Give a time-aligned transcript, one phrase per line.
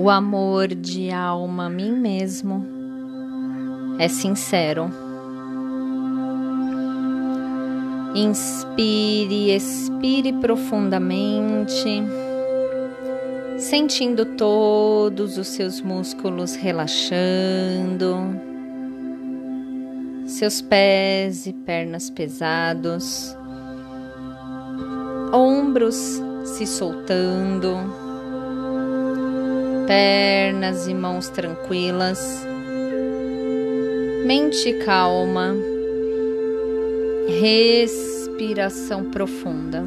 [0.00, 2.64] O amor de alma a mim mesmo
[3.98, 4.88] é sincero.
[8.14, 12.00] Inspire, expire profundamente,
[13.58, 18.18] sentindo todos os seus músculos relaxando,
[20.26, 23.36] seus pés e pernas pesados,
[25.32, 28.07] ombros se soltando
[29.88, 32.46] pernas e mãos tranquilas,
[34.26, 35.56] mente calma,
[37.40, 39.82] respiração profunda.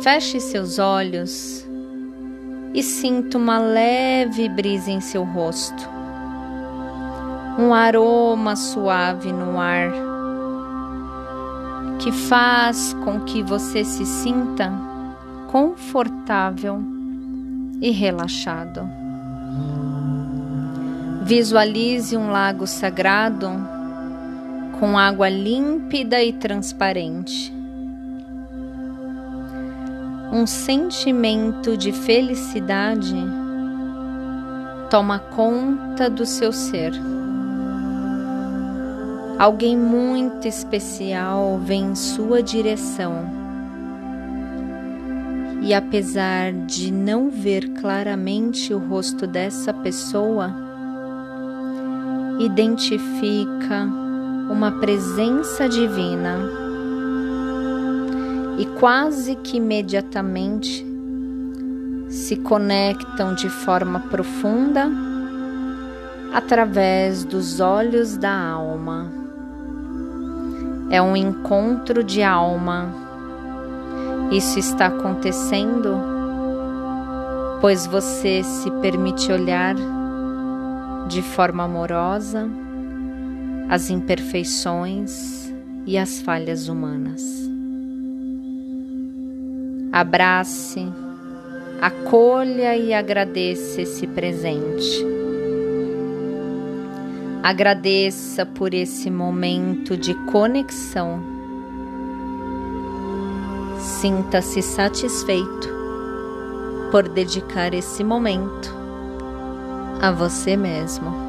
[0.00, 1.68] Feche seus olhos
[2.72, 5.86] e sinta uma leve brisa em seu rosto,
[7.58, 9.92] um aroma suave no ar
[11.98, 14.72] que faz com que você se sinta
[15.48, 16.95] confortável
[17.80, 18.88] e relaxado.
[21.22, 23.50] Visualize um lago sagrado
[24.78, 27.52] com água límpida e transparente.
[30.32, 33.16] Um sentimento de felicidade
[34.90, 36.92] toma conta do seu ser.
[39.38, 43.45] Alguém muito especial vem em sua direção
[45.66, 50.54] e apesar de não ver claramente o rosto dessa pessoa,
[52.38, 53.82] identifica
[54.48, 56.38] uma presença divina
[58.56, 60.86] e quase que imediatamente
[62.08, 64.88] se conectam de forma profunda
[66.32, 69.12] através dos olhos da alma.
[70.90, 73.05] É um encontro de alma
[74.30, 76.16] isso está acontecendo
[77.60, 79.74] pois você se permite olhar
[81.08, 82.48] de forma amorosa
[83.68, 85.52] as imperfeições
[85.86, 87.50] e as falhas humanas.
[89.92, 90.86] Abrace,
[91.80, 95.04] acolha e agradeça esse presente.
[97.42, 101.35] Agradeça por esse momento de conexão
[103.78, 105.68] Sinta-se satisfeito
[106.90, 108.74] por dedicar esse momento
[110.00, 111.25] a você mesmo.